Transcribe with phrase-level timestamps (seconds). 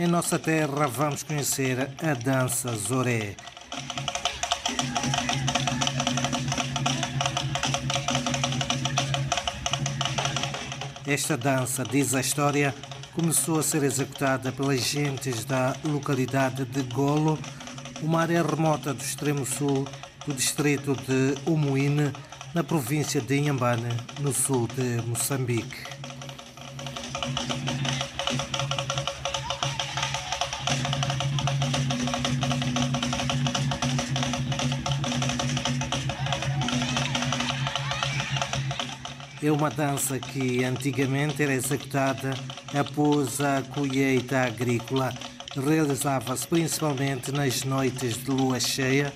[0.00, 3.36] Em nossa terra vamos conhecer a dança Zoré.
[11.06, 12.74] Esta dança, diz a história,
[13.14, 17.38] começou a ser executada pelas gentes da localidade de Golo,
[18.00, 19.86] uma área remota do extremo sul
[20.26, 22.10] do distrito de Umuine,
[22.54, 26.09] na província de Inhambane, no sul de Moçambique.
[39.42, 42.34] É uma dança que antigamente era executada
[42.78, 45.14] após a colheita agrícola.
[45.56, 49.10] Realizava-se principalmente nas noites de lua cheia,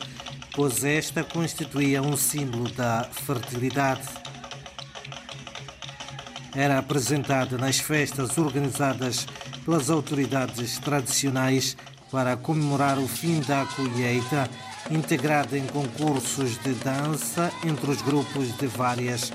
[0.55, 4.09] pois esta constituía um símbolo da fertilidade.
[6.57, 9.27] Era apresentada nas festas organizadas
[9.63, 11.77] pelas autoridades tradicionais
[12.15, 14.49] para comemorar o fim da colheita,
[14.89, 19.33] integrada em concursos de dança entre os grupos de várias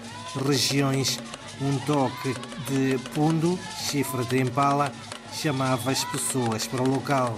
[0.47, 1.19] regiões.
[1.61, 2.33] Um toque
[2.69, 4.93] de pundo, chifre de impala,
[5.33, 7.35] chamava as pessoas para o local.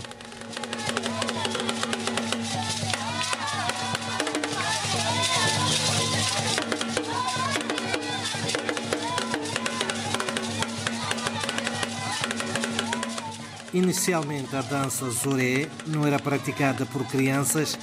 [13.73, 17.79] Inicialmente, a dança Zoré não era praticada por crianças,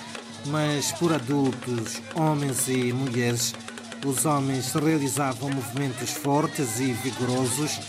[0.47, 3.55] mas por adultos, homens e mulheres.
[4.05, 7.81] Os homens realizavam movimentos fortes e vigorosos.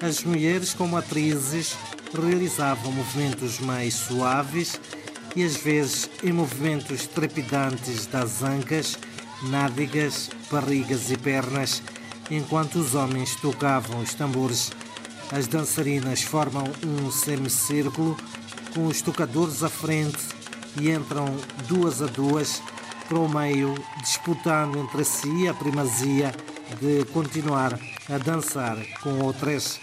[0.00, 1.76] As mulheres, como atrizes,
[2.14, 4.80] realizavam movimentos mais suaves
[5.36, 8.98] e às vezes em movimentos trepidantes das ancas,
[9.42, 11.82] nádegas, barrigas e pernas,
[12.30, 14.72] enquanto os homens tocavam os tambores.
[15.32, 18.16] As dançarinas formam um semicírculo
[18.74, 20.18] com os tocadores à frente
[20.80, 21.26] e entram
[21.68, 22.62] duas a duas
[23.08, 26.32] para o meio, disputando entre si a primazia
[26.80, 29.80] de continuar a dançar com outras.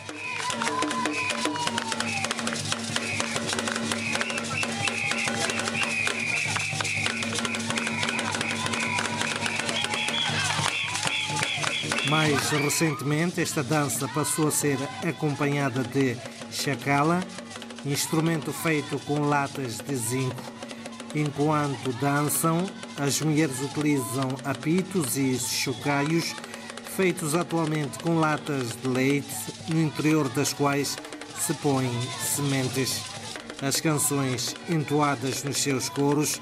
[12.10, 16.18] Mais recentemente, esta dança passou a ser acompanhada de
[16.52, 17.24] chacala,
[17.86, 20.42] instrumento feito com latas de zinco.
[21.14, 22.66] Enquanto dançam,
[22.98, 26.36] as mulheres utilizam apitos e chocalhos,
[26.96, 29.34] feitos atualmente com latas de leite,
[29.70, 30.98] no interior das quais
[31.40, 33.04] se põem sementes.
[33.62, 36.42] As canções entoadas nos seus coros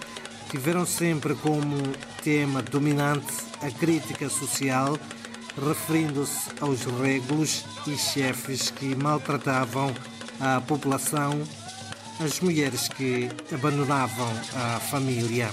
[0.50, 1.76] tiveram sempre como
[2.24, 3.28] tema dominante
[3.62, 4.97] a crítica social
[5.59, 9.94] referindo-se aos régulos e chefes que maltratavam
[10.40, 11.42] a população,
[12.20, 15.50] as mulheres que abandonavam a família.